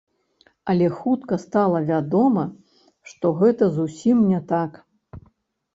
[0.71, 2.43] Але хутка стала вядома,
[3.13, 4.71] што гэта зусім не так.